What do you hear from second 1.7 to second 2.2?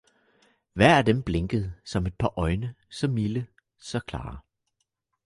som et